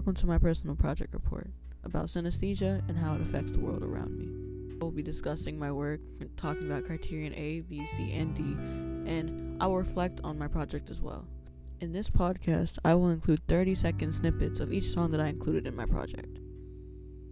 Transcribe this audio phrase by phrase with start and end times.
[0.00, 1.50] Welcome to my personal project report
[1.84, 4.78] about synesthesia and how it affects the world around me.
[4.80, 6.00] We'll be discussing my work,
[6.38, 10.88] talking about criterion A, B, C, and D, and I will reflect on my project
[10.88, 11.26] as well.
[11.80, 15.66] In this podcast, I will include 30 second snippets of each song that I included
[15.66, 16.38] in my project.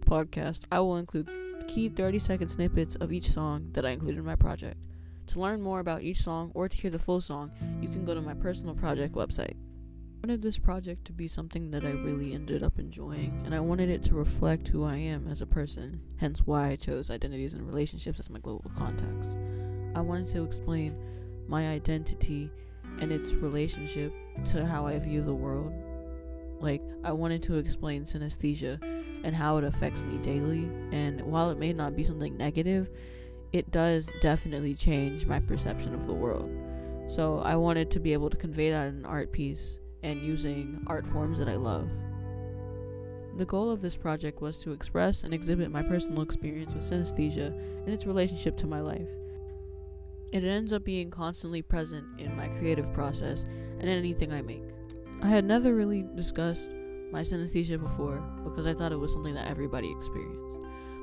[0.01, 1.27] Podcast, I will include
[1.67, 4.77] key 30 second snippets of each song that I included in my project.
[5.29, 7.49] To learn more about each song or to hear the full song,
[7.81, 9.55] you can go to my personal project website.
[10.19, 13.61] I wanted this project to be something that I really ended up enjoying, and I
[13.61, 17.53] wanted it to reflect who I am as a person, hence why I chose identities
[17.53, 19.37] and relationships as my global context.
[19.95, 20.97] I wanted to explain
[21.47, 22.51] my identity
[22.99, 24.13] and its relationship
[24.47, 25.71] to how I view the world.
[26.59, 28.77] Like, I wanted to explain synesthesia
[29.23, 32.89] and how it affects me daily, and while it may not be something negative,
[33.53, 36.51] it does definitely change my perception of the world.
[37.07, 40.83] So, I wanted to be able to convey that in an art piece and using
[40.87, 41.89] art forms that I love.
[43.37, 47.47] The goal of this project was to express and exhibit my personal experience with synesthesia
[47.85, 49.07] and its relationship to my life.
[50.31, 53.45] It ends up being constantly present in my creative process
[53.79, 54.63] and in anything I make.
[55.21, 56.69] I had never really discussed
[57.11, 60.57] my synesthesia before because I thought it was something that everybody experienced.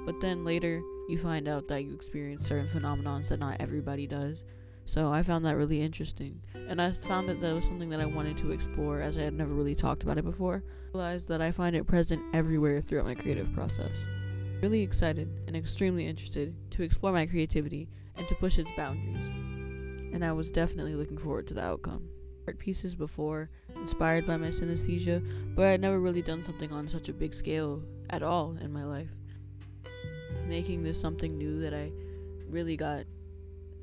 [0.04, 4.44] But then later, you find out that you experience certain phenomenons that not everybody does,
[4.86, 6.40] so I found that really interesting.
[6.54, 9.34] And I found that that was something that I wanted to explore as I had
[9.34, 10.62] never really talked about it before.
[10.64, 14.06] I realized that I find it present everywhere throughout my creative process.
[14.62, 19.26] Really excited and extremely interested to explore my creativity and to push its boundaries.
[20.14, 22.08] And I was definitely looking forward to the outcome.
[22.46, 25.20] Art pieces before, inspired by my synesthesia,
[25.56, 28.72] but I had never really done something on such a big scale at all in
[28.72, 29.10] my life.
[30.46, 31.90] Making this something new that I
[32.48, 33.04] really got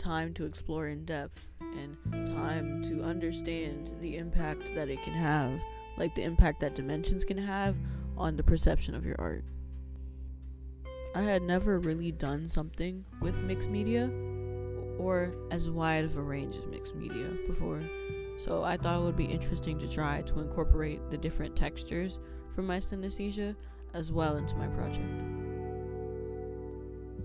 [0.04, 1.98] time to explore in depth and
[2.36, 5.60] time to understand the impact that it can have,
[5.98, 7.78] like the impact that dimensions can have
[8.18, 9.46] on the perception of your art.
[11.16, 14.12] I had never really done something with mixed media
[15.00, 17.82] or as wide of a range of mixed media before,
[18.38, 22.20] so I thought it would be interesting to try to incorporate the different textures
[22.54, 23.56] from my synesthesia
[23.94, 25.33] as well into my project.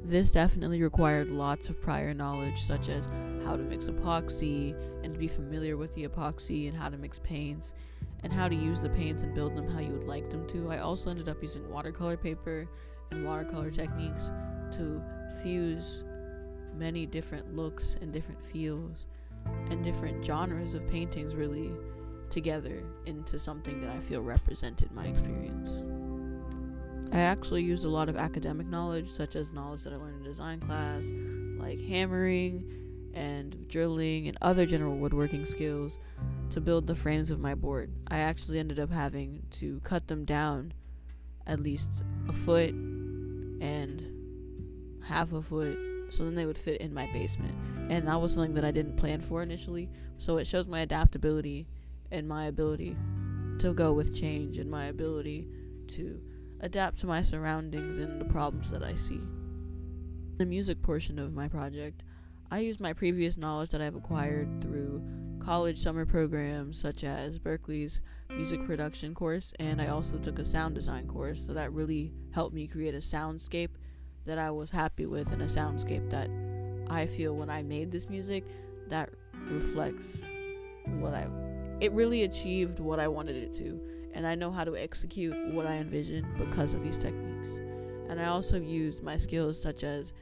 [0.08, 3.04] This definitely required lots of prior knowledge, such as
[3.44, 4.74] how to mix epoxy
[5.04, 7.74] and to be familiar with the epoxy and how to mix paints
[8.22, 10.70] and how to use the paints and build them how you would like them to.
[10.70, 12.66] I also ended up using watercolor paper
[13.10, 14.30] and watercolor techniques
[14.72, 15.02] to
[15.42, 16.04] fuse
[16.74, 19.04] many different looks and different feels
[19.68, 21.70] and different genres of paintings really
[22.30, 25.82] together into something that I feel represented my experience.
[27.12, 30.22] I actually used a lot of academic knowledge, such as knowledge that I learned in
[30.22, 31.06] design class,
[31.58, 32.64] like hammering
[33.14, 35.98] and drilling and other general woodworking skills
[36.50, 37.90] to build the frames of my board.
[38.08, 40.72] I actually ended up having to cut them down
[41.46, 41.88] at least
[42.28, 44.04] a foot and
[45.02, 45.78] half a foot
[46.10, 47.54] so then they would fit in my basement.
[47.90, 49.90] And that was something that I didn't plan for initially.
[50.18, 51.66] So it shows my adaptability
[52.10, 52.96] and my ability
[53.58, 55.48] to go with change and my ability
[55.88, 56.20] to
[56.60, 59.20] adapt to my surroundings and the problems that I see.
[60.38, 62.02] The music portion of my project,
[62.50, 65.02] I use my previous knowledge that I've acquired through
[65.40, 70.74] college summer programs such as Berklee's music production course, and I also took a sound
[70.74, 73.70] design course, so that really helped me create a soundscape
[74.26, 76.28] that I was happy with and a soundscape that
[76.90, 78.44] I feel when I made this music
[78.88, 79.10] that
[79.50, 80.18] reflects
[81.00, 81.26] what I
[81.80, 83.80] it really achieved what I wanted it to
[84.14, 87.48] and I know how to execute what I envision because of these techniques.
[88.08, 90.12] And I also use my skills such as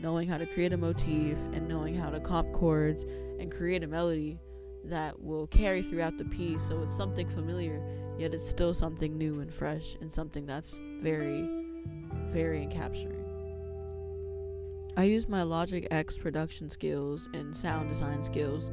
[0.00, 3.04] knowing how to create a motif and knowing how to comp chords
[3.38, 4.38] and create a melody
[4.84, 7.80] that will carry throughout the piece so it's something familiar
[8.18, 11.48] yet it's still something new and fresh and something that's very
[12.30, 13.24] very capturing
[14.96, 18.70] I use my Logic X production skills and sound design skills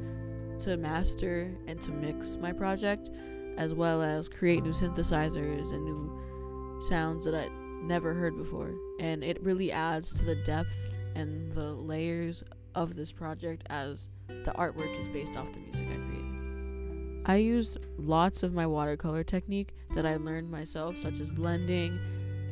[0.60, 3.08] to master and to mix my project
[3.56, 7.48] as well as create new synthesizers and new sounds that I
[7.82, 8.72] never heard before.
[8.98, 12.42] And it really adds to the depth and the layers
[12.74, 17.22] of this project as the artwork is based off the music I created.
[17.26, 21.98] I used lots of my watercolor technique that I learned myself, such as blending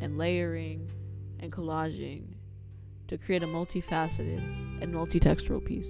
[0.01, 0.91] and layering
[1.41, 2.25] and collaging,
[3.07, 5.89] to create a multifaceted and multi-textural piece.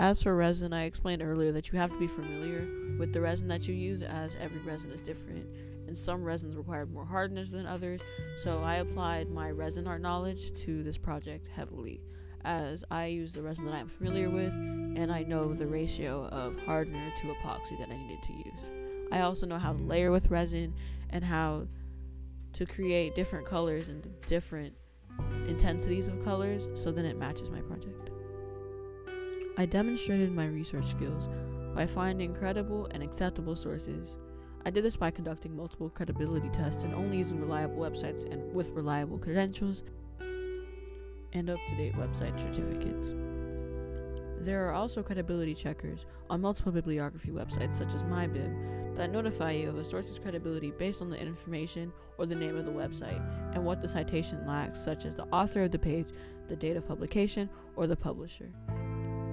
[0.00, 2.66] As for resin, I explained earlier that you have to be familiar
[2.98, 5.44] with the resin that you use, as every resin is different,
[5.86, 8.00] and some resins require more hardness than others.
[8.38, 12.00] So I applied my resin art knowledge to this project heavily,
[12.46, 16.58] as I use the resin that I'm familiar with, and I know the ratio of
[16.60, 19.10] hardener to epoxy that I needed to use.
[19.12, 20.72] I also know how to layer with resin
[21.10, 21.66] and how
[22.54, 24.72] to create different colors and different
[25.46, 28.09] intensities of colors so then it matches my project.
[29.60, 31.28] I demonstrated my research skills
[31.74, 34.08] by finding credible and acceptable sources.
[34.64, 38.70] I did this by conducting multiple credibility tests and only using reliable websites and with
[38.70, 39.82] reliable credentials
[40.18, 43.12] and up to date website certificates.
[44.40, 49.68] There are also credibility checkers on multiple bibliography websites such as MyBib that notify you
[49.68, 53.22] of a source's credibility based on the information or the name of the website
[53.54, 56.08] and what the citation lacks, such as the author of the page,
[56.48, 58.48] the date of publication, or the publisher.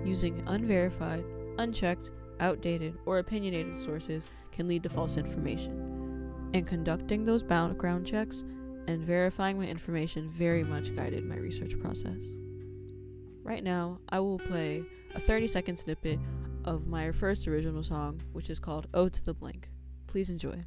[0.07, 1.25] Using unverified,
[1.57, 4.23] unchecked, outdated, or opinionated sources
[4.53, 6.31] can lead to false information.
[6.53, 8.41] And conducting those background checks
[8.87, 12.23] and verifying my information very much guided my research process.
[13.43, 14.83] Right now, I will play
[15.13, 16.19] a 30 second snippet
[16.63, 19.69] of my first original song, which is called Ode to the Blank.
[20.07, 20.63] Please enjoy.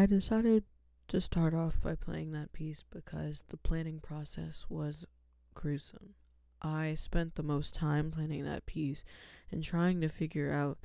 [0.00, 0.64] I decided
[1.08, 5.04] to start off by playing that piece because the planning process was
[5.52, 6.14] gruesome.
[6.62, 9.04] I spent the most time planning that piece
[9.50, 10.78] and trying to figure out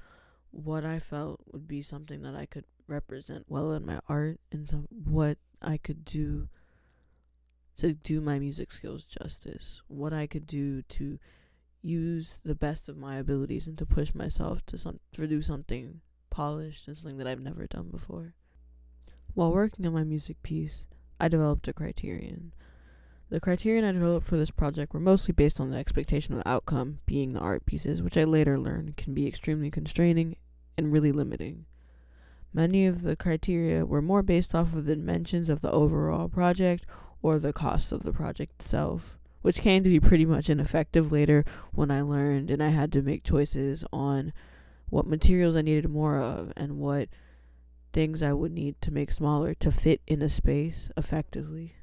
[0.52, 4.68] what I felt would be something that I could represent well in my art and
[4.68, 6.50] some what I could do
[7.78, 11.20] to do my music skills justice, what I could do to
[11.82, 16.02] use the best of my abilities and to push myself to some to do something
[16.30, 18.34] polished and something that I've never done before.
[19.36, 20.86] While working on my music piece,
[21.20, 22.54] I developed a criterion.
[23.30, 26.50] The criterion I developed for this project were mostly based on the expectation of the
[26.50, 30.38] outcome, being the art pieces, which I later learned can be extremely constraining
[30.78, 31.66] and really limiting.
[32.54, 36.86] Many of the criteria were more based off of the dimensions of the overall project
[37.22, 41.44] or the cost of the project itself, which came to be pretty much ineffective later
[41.74, 44.32] when I learned and I had to make choices on
[44.90, 47.10] what materials I needed more of and what
[47.96, 51.78] things I would need to make smaller to fit in a space effectively.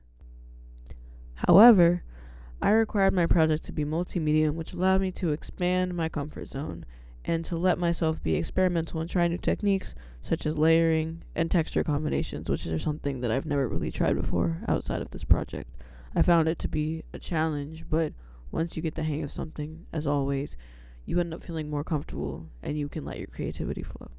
[1.37, 2.05] However,
[2.61, 6.85] I required my project to be multimedia, which allowed me to expand my comfort zone
[7.25, 11.83] and to let myself be experimental and try new techniques such as layering and texture
[11.83, 15.71] combinations, which are something that I've never really tried before outside of this project.
[16.15, 18.13] I found it to be a challenge, but
[18.51, 20.59] once you get the hang of something, as always,
[21.07, 24.11] you end up feeling more comfortable and you can let your creativity flow.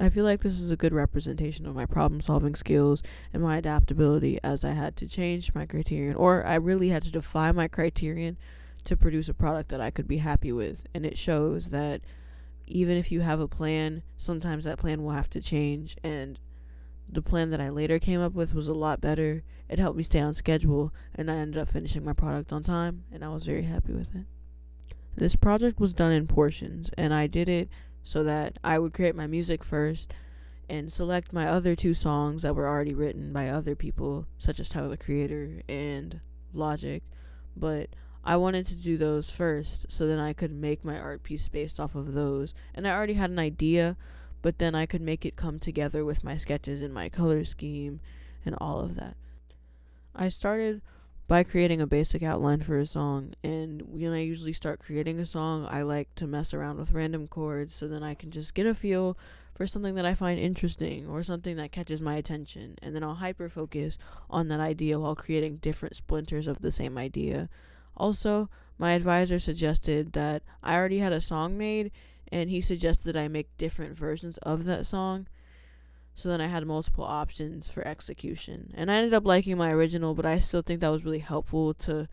[0.00, 3.02] I feel like this is a good representation of my problem solving skills
[3.34, 7.10] and my adaptability as I had to change my criterion, or I really had to
[7.10, 8.38] define my criterion
[8.84, 10.86] to produce a product that I could be happy with.
[10.94, 12.00] And it shows that
[12.66, 15.96] even if you have a plan, sometimes that plan will have to change.
[16.02, 16.40] And
[17.06, 19.42] the plan that I later came up with was a lot better.
[19.68, 23.04] It helped me stay on schedule, and I ended up finishing my product on time,
[23.12, 24.24] and I was very happy with it.
[25.14, 27.68] This project was done in portions, and I did it
[28.02, 30.12] so that I would create my music first
[30.68, 34.68] and select my other two songs that were already written by other people, such as
[34.68, 36.20] Tyler the Creator and
[36.52, 37.02] Logic.
[37.56, 37.90] But
[38.24, 41.80] I wanted to do those first so then I could make my art piece based
[41.80, 42.54] off of those.
[42.74, 43.96] And I already had an idea,
[44.42, 48.00] but then I could make it come together with my sketches and my color scheme
[48.44, 49.16] and all of that.
[50.14, 50.82] I started
[51.30, 53.32] by creating a basic outline for a song.
[53.44, 57.28] And when I usually start creating a song, I like to mess around with random
[57.28, 59.16] chords so then I can just get a feel
[59.54, 62.74] for something that I find interesting or something that catches my attention.
[62.82, 63.96] And then I'll hyper focus
[64.28, 67.48] on that idea while creating different splinters of the same idea.
[67.96, 71.92] Also, my advisor suggested that I already had a song made,
[72.32, 75.28] and he suggested that I make different versions of that song.
[76.20, 78.72] So then I had multiple options for execution.
[78.74, 81.72] And I ended up liking my original, but I still think that was really helpful
[81.74, 82.08] to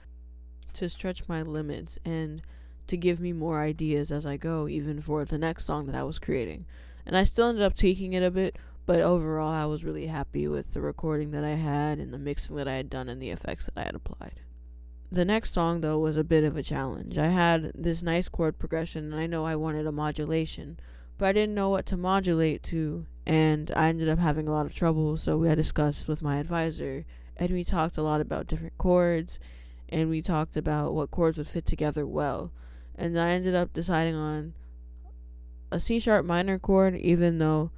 [0.74, 2.42] to stretch my limits and
[2.86, 6.04] to give me more ideas as I go, even for the next song that I
[6.04, 6.66] was creating.
[7.06, 10.48] And I still ended up tweaking it a bit, but overall I was really happy
[10.48, 13.32] with the recording that I had and the mixing that I had done and the
[13.32, 14.40] effects that I had applied.
[15.12, 17.18] The next song though was a bit of a challenge.
[17.18, 20.80] I had this nice chord progression and I know I wanted a modulation,
[21.18, 24.66] but I didn't know what to modulate to and I ended up having a lot
[24.66, 25.18] of trouble.
[25.18, 27.06] So we had discussed with my advisor,
[27.36, 29.40] and we talked a lot about different chords
[29.90, 32.52] and we talked about what chords would fit together well.
[32.96, 34.54] And I ended up deciding on
[35.72, 37.72] a C sharp minor chord, even though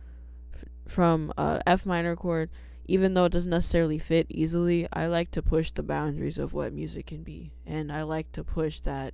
[0.54, 2.50] f- from a F minor chord,
[2.86, 6.74] even though it doesn't necessarily fit easily, I like to push the boundaries of what
[6.74, 7.52] music can be.
[7.66, 9.14] And I like to push that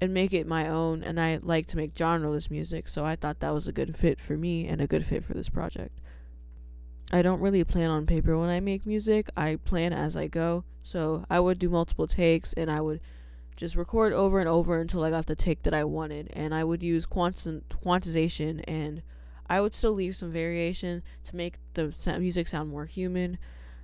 [0.00, 1.02] and make it my own.
[1.02, 2.88] And I like to make genreless music.
[2.88, 5.34] So I thought that was a good fit for me and a good fit for
[5.34, 6.00] this project.
[7.12, 9.28] I don't really plan on paper when I make music.
[9.36, 10.64] I plan as I go.
[10.82, 13.00] So I would do multiple takes and I would
[13.56, 16.30] just record over and over until I got the take that I wanted.
[16.32, 19.02] And I would use quanti- quantization and
[19.48, 23.38] I would still leave some variation to make the music sound more human.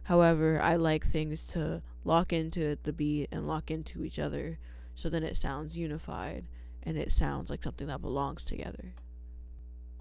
[0.05, 4.59] However, I like things to lock into the beat and lock into each other
[4.95, 6.47] so then it sounds unified
[6.83, 8.95] and it sounds like something that belongs together.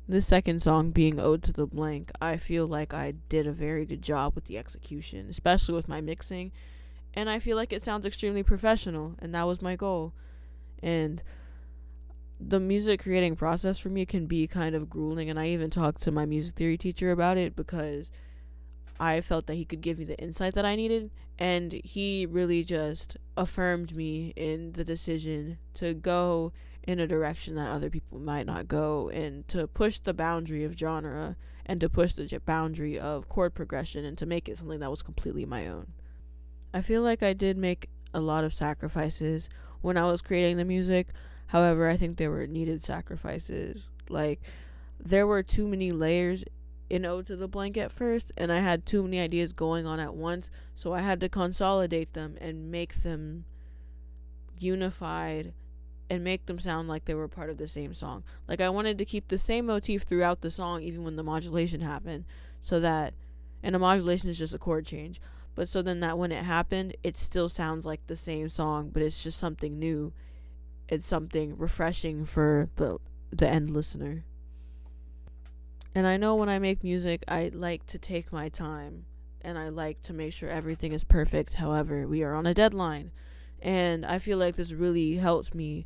[0.07, 3.85] This second song being Ode to the Blank, I feel like I did a very
[3.85, 6.51] good job with the execution, especially with my mixing,
[7.13, 10.13] and I feel like it sounds extremely professional, and that was my goal.
[10.81, 11.21] And
[12.39, 16.01] the music creating process for me can be kind of grueling, and I even talked
[16.01, 18.11] to my music theory teacher about it because
[18.99, 22.63] I felt that he could give me the insight that I needed, and he really
[22.63, 26.51] just affirmed me in the decision to go
[26.83, 30.77] in a direction that other people might not go and to push the boundary of
[30.77, 34.89] genre and to push the boundary of chord progression and to make it something that
[34.89, 35.93] was completely my own.
[36.73, 39.49] I feel like I did make a lot of sacrifices
[39.81, 41.09] when I was creating the music.
[41.47, 43.89] However, I think there were needed sacrifices.
[44.09, 44.41] Like
[44.99, 46.43] there were too many layers
[46.89, 49.99] in Ode to the Blank at first, and I had too many ideas going on
[49.99, 53.45] at once, so I had to consolidate them and make them
[54.57, 55.53] unified
[56.09, 58.23] and make them sound like they were part of the same song.
[58.47, 61.81] Like I wanted to keep the same motif throughout the song even when the modulation
[61.81, 62.25] happened
[62.61, 63.13] so that
[63.61, 65.21] and a modulation is just a chord change.
[65.55, 69.03] But so then that when it happened, it still sounds like the same song, but
[69.03, 70.13] it's just something new.
[70.87, 72.97] It's something refreshing for the
[73.31, 74.23] the end listener.
[75.95, 79.05] And I know when I make music, I like to take my time
[79.41, 81.55] and I like to make sure everything is perfect.
[81.55, 83.11] However, we are on a deadline.
[83.61, 85.85] And I feel like this really helped me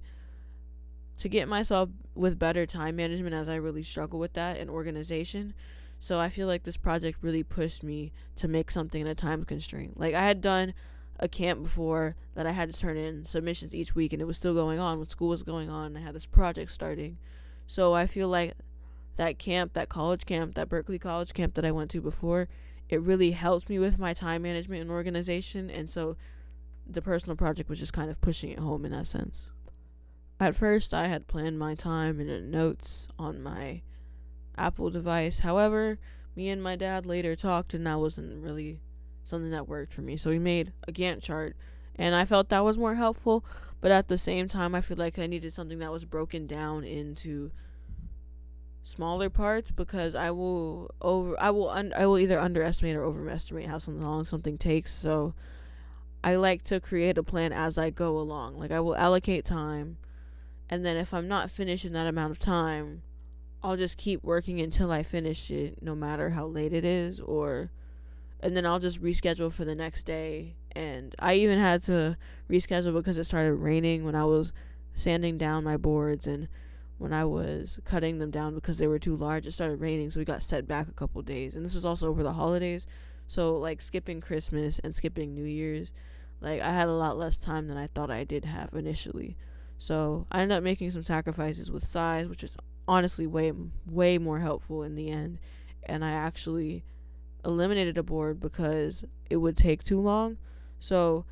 [1.18, 5.54] to get myself with better time management as I really struggle with that and organization.
[6.00, 9.46] So I feel like this project really pushed me to make something in a time
[9.46, 10.00] constraint.
[10.00, 10.74] Like I had done
[11.20, 14.36] a camp before that I had to turn in submissions each week and it was
[14.36, 15.96] still going on when school was going on.
[15.96, 17.18] I had this project starting.
[17.68, 18.54] So I feel like
[19.18, 22.48] that camp, that college camp, that Berklee College camp that I went to before,
[22.90, 26.16] it really helped me with my time management and organization and so
[26.88, 29.50] the personal project was just kind of pushing it home in that sense.
[30.40, 33.82] At first, I had planned my time in notes on my
[34.58, 35.40] Apple device.
[35.40, 35.98] However,
[36.36, 38.80] me and my dad later talked, and that wasn't really
[39.24, 40.18] something that worked for me.
[40.18, 41.56] So we made a Gantt chart,
[41.96, 43.46] and I felt that was more helpful.
[43.80, 46.84] But at the same time, I feel like I needed something that was broken down
[46.84, 47.52] into
[48.84, 53.68] smaller parts because I will over I will un- I will either underestimate or overestimate
[53.68, 54.94] how long something takes.
[54.94, 55.34] So
[56.24, 58.58] I like to create a plan as I go along.
[58.58, 59.98] Like I will allocate time
[60.70, 63.04] and then if I'm not finished in that amount of time,
[63.62, 67.72] I'll just keep working until I finish it, no matter how late it is, or
[68.40, 70.56] and then I'll just reschedule for the next day.
[70.76, 72.18] And I even had to
[72.50, 74.52] reschedule because it started raining when I was
[74.96, 76.48] sanding down my boards and
[76.98, 79.46] when I was cutting them down because they were too large.
[79.46, 81.56] It started raining, so we got set back a couple days.
[81.56, 82.88] And this was also over the holidays,
[83.28, 85.94] so like skipping Christmas and skipping New Year's,
[86.42, 89.38] like I had a lot less time than I thought I did have initially.
[89.78, 92.56] So I ended up making some sacrifices with size, which is
[92.88, 93.54] honestly way
[93.86, 95.40] way more helpful in the end.
[95.84, 96.84] And I actually
[97.46, 100.38] eliminated a board because it would take too long.
[100.80, 101.26] So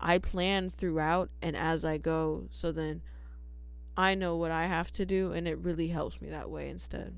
[0.00, 2.44] I plan throughout and as I go.
[2.50, 3.02] So then
[3.96, 7.14] I know what I have to do, and it really helps me that way instead.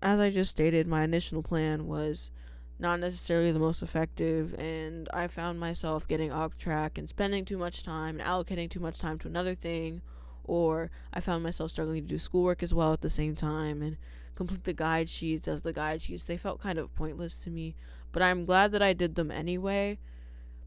[0.00, 2.30] As I just stated, my initial plan was
[2.78, 7.58] not necessarily the most effective and I found myself getting off track and spending too
[7.58, 10.00] much time and allocating too much time to another thing
[10.44, 13.96] or I found myself struggling to do schoolwork as well at the same time and
[14.36, 17.74] complete the guide sheets as the guide sheets they felt kind of pointless to me
[18.12, 19.98] but I'm glad that I did them anyway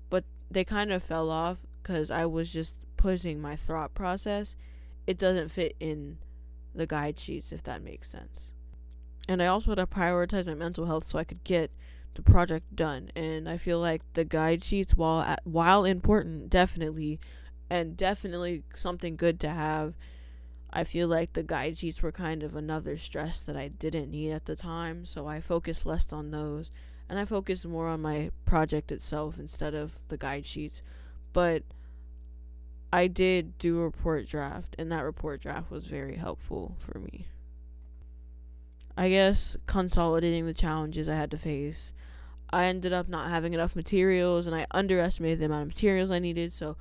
[0.09, 4.57] but they kind of fell off cuz I was just pushing my thought process
[5.07, 6.17] it doesn't fit in
[6.73, 8.51] the guide sheets if that makes sense.
[9.27, 11.71] And I also had to prioritize my mental health so I could get
[12.15, 13.11] the project done.
[13.15, 17.19] And i feel like the guide sheets while at, while important definitely
[17.69, 19.95] and definitely something good to have
[20.73, 24.31] i feel like the guide sheets were kind of another stress that i didn't need
[24.31, 25.05] at the time.
[25.05, 26.71] So i focused less on those
[27.09, 30.81] and i focused more on my project itself instead of the guide sheets.
[31.33, 31.63] But
[32.93, 37.27] I did do a report draft, and that report draft was very helpful for me.
[38.97, 41.93] I guess consolidating the challenges I had to face.
[42.49, 46.19] I ended up not having enough materials, and I underestimated the amount of materials I
[46.19, 46.51] needed.
[46.51, 46.75] So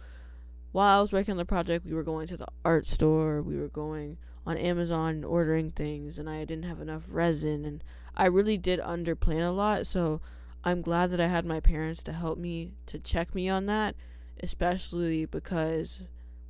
[0.72, 3.56] while I was working on the project, we were going to the art store, we
[3.56, 7.84] were going on Amazon and ordering things, and I didn't have enough resin, and
[8.16, 9.86] I really did underplan a lot.
[9.86, 10.20] So
[10.64, 13.94] I'm glad that I had my parents to help me to check me on that
[14.42, 16.00] especially because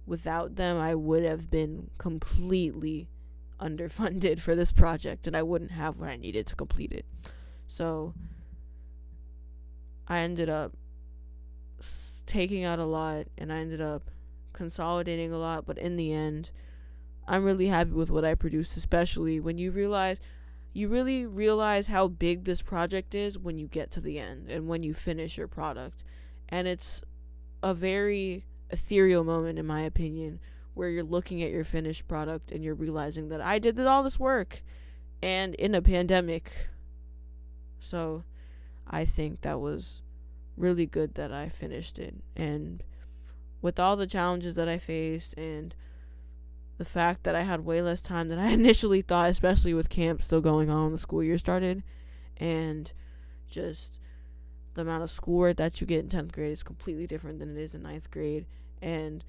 [0.06, 3.08] without them, I would have been completely
[3.60, 7.04] underfunded for this project and I wouldn't have what I needed to complete it.
[7.66, 8.14] So
[10.08, 10.72] I ended up
[12.26, 14.10] taking out a lot and I ended up
[14.52, 16.50] consolidating a lot, but in the end,
[17.28, 20.18] I'm really happy with what I produced, especially when you realize
[20.72, 24.68] you really realize how big this project is when you get to the end and
[24.68, 26.04] when you finish your product.
[26.48, 27.02] And it's
[27.62, 30.40] a very ethereal moment in my opinion
[30.74, 34.18] where you're looking at your finished product and you're realizing that I did all this
[34.18, 34.62] work
[35.22, 36.52] and in a pandemic.
[37.78, 38.24] So
[38.86, 40.02] I think that was
[40.56, 42.82] really good that I finished it and
[43.62, 45.74] with all the challenges that I faced and
[46.78, 50.22] the fact that I had way less time than I initially thought, especially with camp
[50.22, 51.82] still going on when the school year started,
[52.38, 52.90] and
[53.48, 53.99] just
[54.80, 57.60] the amount of schoolwork that you get in 10th grade is completely different than it
[57.60, 58.46] is in ninth grade
[58.80, 59.22] and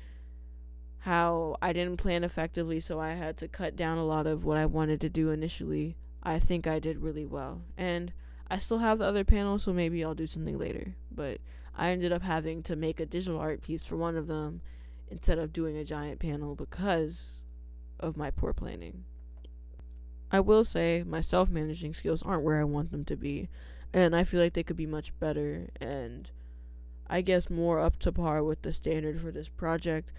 [0.99, 4.57] how I didn't plan effectively so I had to cut down a lot of what
[4.57, 5.97] I wanted to do initially.
[6.23, 7.63] I think I did really well.
[7.77, 8.13] And
[8.49, 10.95] I still have the other panels so maybe I'll do something later.
[11.11, 11.41] But
[11.75, 14.61] I ended up having to make a digital art piece for one of them
[15.09, 17.41] instead of doing a giant panel because
[17.99, 19.03] of my poor planning.
[20.31, 23.49] I will say my self managing skills aren't where I want them to be
[23.93, 26.29] and I feel like they could be much better and
[27.11, 30.11] I guess more up to par with the standard for this project.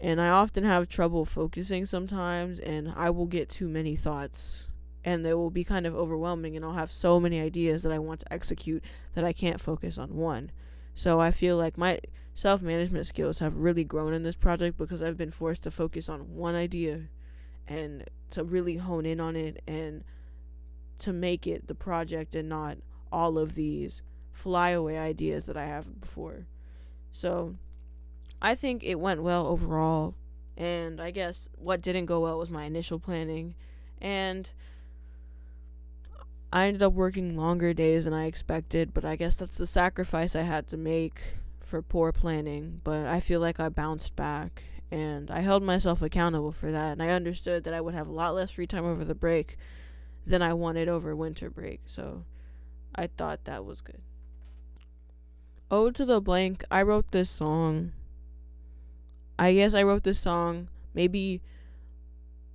[0.00, 4.68] And I often have trouble focusing sometimes, and I will get too many thoughts,
[5.04, 7.98] and they will be kind of overwhelming, and I'll have so many ideas that I
[7.98, 10.52] want to execute that I can't focus on one.
[10.94, 11.98] So I feel like my
[12.34, 16.08] self management skills have really grown in this project because I've been forced to focus
[16.08, 17.08] on one idea
[17.66, 20.04] and to really hone in on it and
[21.00, 22.78] to make it the project and not
[23.12, 26.46] all of these flyaway ideas that I have before.
[27.12, 27.56] So
[28.40, 30.14] I think it went well overall.
[30.56, 33.54] And I guess what didn't go well was my initial planning.
[34.00, 34.50] And
[36.52, 40.34] I ended up working longer days than I expected, but I guess that's the sacrifice
[40.34, 41.20] I had to make
[41.60, 42.80] for poor planning.
[42.82, 46.92] But I feel like I bounced back and I held myself accountable for that.
[46.92, 49.58] And I understood that I would have a lot less free time over the break
[50.26, 51.82] than I wanted over winter break.
[51.86, 52.24] So
[52.98, 54.00] I thought that was good.
[55.70, 57.92] Ode to the Blank, I wrote this song.
[59.38, 61.40] I guess I wrote this song maybe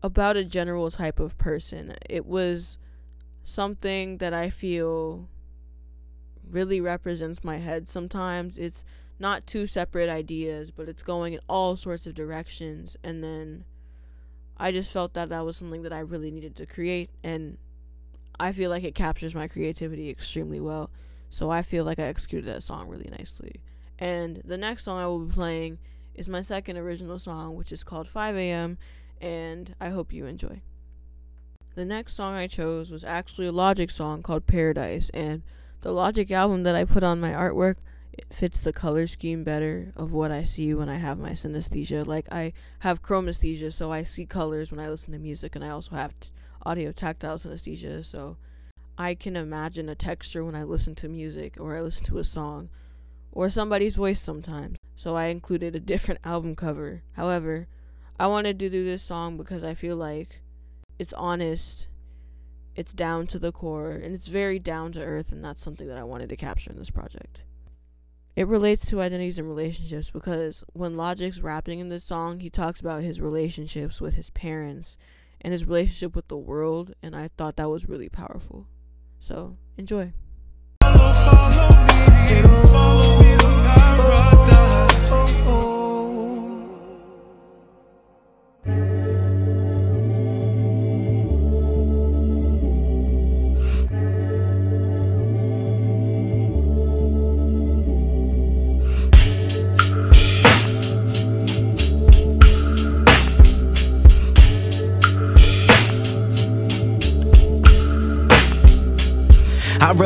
[0.01, 1.95] about a general type of person.
[2.09, 2.77] It was
[3.45, 5.29] something that I feel
[6.49, 8.57] really represents my head sometimes.
[8.57, 8.83] It's
[9.17, 12.97] not two separate ideas, but it's going in all sorts of directions.
[13.01, 13.63] And then
[14.57, 17.11] I just felt that that was something that I really needed to create.
[17.23, 17.57] And
[18.39, 20.89] I feel like it captures my creativity extremely well.
[21.29, 23.61] So I feel like I executed that song really nicely.
[23.97, 25.79] And the next song I will be playing
[26.13, 28.77] is my second original song, which is called 5 a.m.,
[29.19, 30.61] and I hope you enjoy.
[31.75, 35.41] The next song I chose was actually a Logic song called Paradise, and
[35.81, 37.77] the Logic album that I put on my artwork
[38.13, 42.05] it fits the color scheme better of what I see when I have my synesthesia.
[42.05, 45.69] Like I have chromesthesia, so I see colors when I listen to music, and I
[45.69, 46.29] also have t-
[46.65, 48.37] audio tactile synesthesia, so
[48.97, 52.23] I can imagine a texture when I listen to music or I listen to a
[52.23, 52.69] song
[53.31, 54.77] or somebody's voice sometimes.
[54.95, 57.03] So I included a different album cover.
[57.13, 57.67] However,
[58.19, 60.41] I wanted to do this song because I feel like
[60.99, 61.87] it's honest,
[62.75, 65.97] it's down to the core, and it's very down to earth, and that's something that
[65.97, 67.41] I wanted to capture in this project.
[68.35, 72.79] It relates to identities and relationships because when Logic's rapping in this song, he talks
[72.79, 74.97] about his relationships with his parents
[75.43, 78.67] and his relationship with the world, and I thought that was really powerful.
[79.19, 80.13] So, enjoy.
[80.81, 81.13] Follow,
[82.67, 83.12] follow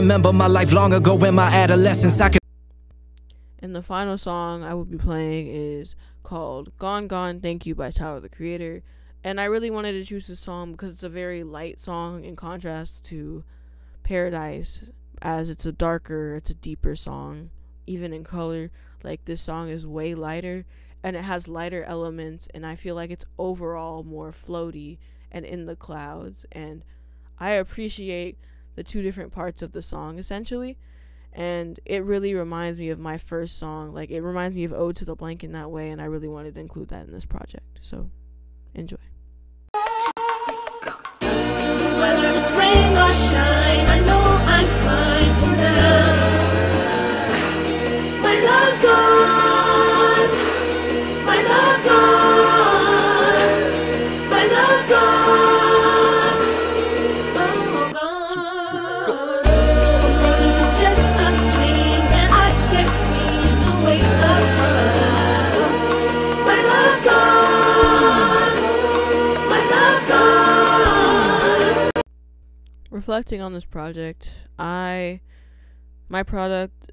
[0.08, 2.22] remember my life long ago in my adolescence.
[2.22, 2.40] I could.
[3.60, 7.92] And the final song I will be playing is called Gone Gone Thank You by
[7.92, 8.84] Tyler the Creator.
[9.22, 12.38] And I really wanted to choose this song because it's a very light song in
[12.38, 13.44] contrast to
[14.04, 14.80] Paradise,
[15.22, 17.50] as it's a darker, it's a deeper song,
[17.86, 18.72] even in color.
[19.04, 20.64] Like this song is way lighter
[21.04, 25.00] and it has lighter elements, and I feel like it's overall more floaty
[25.34, 26.46] and in the clouds.
[26.54, 26.84] And
[27.38, 28.38] I appreciate
[28.78, 30.78] the two different parts of the song essentially.
[31.34, 33.94] And it really reminds me of my first song.
[33.94, 36.30] Like it reminds me of ode to the blank in that way and i really
[36.30, 37.80] wanted to include that in this project.
[37.82, 38.10] So
[38.74, 38.98] enjoy.
[48.22, 49.07] My love's gone
[73.08, 75.22] reflecting on this project, I
[76.10, 76.92] my product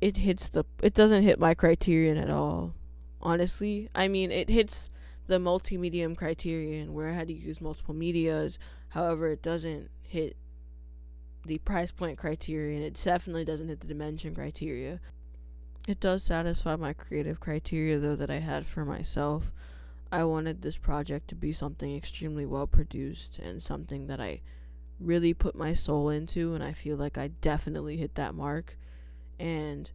[0.00, 2.74] it hits the it doesn't hit my criterion at all.
[3.20, 4.92] Honestly, I mean it hits
[5.26, 8.60] the multi-medium criterion where I had to use multiple medias.
[8.90, 10.36] However, it doesn't hit
[11.44, 12.84] the price point criterion.
[12.84, 15.00] It definitely doesn't hit the dimension criteria.
[15.88, 19.52] It does satisfy my creative criteria though that I had for myself.
[20.12, 24.42] I wanted this project to be something extremely well produced and something that I
[25.00, 28.76] really put my soul into, and I feel like I definitely hit that mark.
[29.38, 29.90] And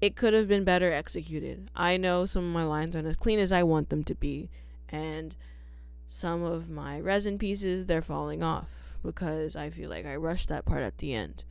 [0.00, 1.70] it could have been better executed.
[1.74, 4.50] I know some of my lines aren't as clean as I want them to be,
[4.88, 5.36] and
[6.06, 10.64] some of my resin pieces they're falling off because I feel like I rushed that
[10.64, 11.44] part at the end.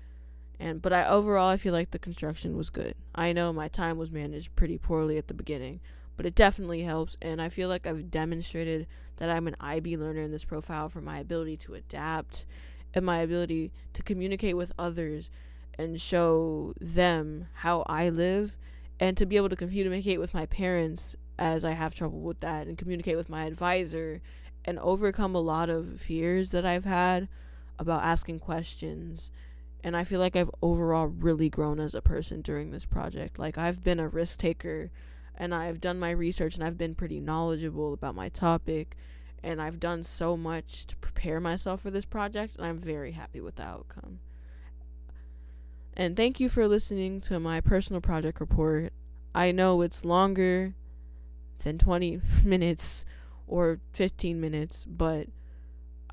[0.60, 2.96] And but I overall I feel like the construction was good.
[3.14, 5.82] I know my time was managed pretty poorly at the beginning,
[6.16, 10.22] but it definitely helps and I feel like I've demonstrated that I'm an IB learner
[10.22, 12.46] in this profile for my ability to adapt
[12.94, 15.30] and my ability to communicate with others
[15.78, 18.58] and show them how I live
[19.00, 22.68] and to be able to communicate with my parents as I have trouble with that
[22.68, 24.22] and communicate with my advisor
[24.66, 27.28] and overcome a lot of fears that I've had
[27.80, 29.32] about asking questions.
[29.84, 33.38] And I feel like I've overall really grown as a person during this project.
[33.38, 34.92] Like, I've been a risk taker
[35.36, 38.96] and I've done my research and I've been pretty knowledgeable about my topic
[39.44, 43.42] and I've done so much to prepare myself for this project, and I'm very happy
[43.42, 44.20] with the outcome.
[45.96, 48.94] And thank you for listening to my personal project report.
[49.36, 50.74] I know it's longer
[51.60, 53.06] than 20 minutes
[53.48, 55.28] or 15 minutes, but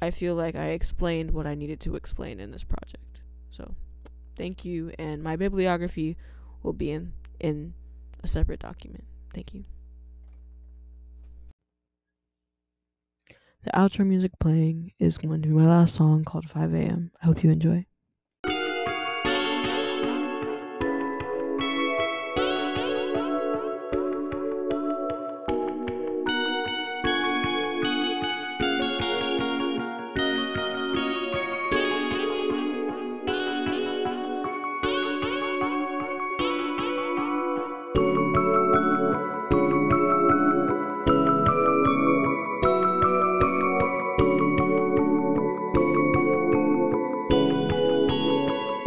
[0.03, 3.21] I feel like I explained what I needed to explain in this project.
[3.51, 3.75] So,
[4.37, 6.17] thank you, and my bibliography
[6.63, 7.75] will be in, in
[8.23, 9.05] a separate document.
[9.33, 9.65] Thank you.
[13.63, 17.11] The outro music playing is going to be my last song called 5 a.m.
[17.23, 17.87] I hope you enjoy.